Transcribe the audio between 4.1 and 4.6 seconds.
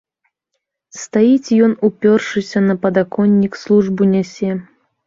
нясе.